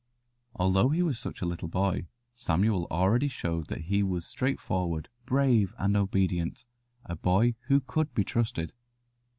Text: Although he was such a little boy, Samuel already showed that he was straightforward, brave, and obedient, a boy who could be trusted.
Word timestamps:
Although 0.55 0.89
he 0.89 1.03
was 1.03 1.19
such 1.19 1.43
a 1.43 1.45
little 1.45 1.67
boy, 1.67 2.07
Samuel 2.33 2.87
already 2.89 3.27
showed 3.27 3.67
that 3.67 3.81
he 3.81 4.01
was 4.01 4.25
straightforward, 4.25 5.09
brave, 5.27 5.75
and 5.77 5.95
obedient, 5.95 6.65
a 7.05 7.15
boy 7.15 7.53
who 7.67 7.81
could 7.81 8.11
be 8.15 8.23
trusted. 8.23 8.73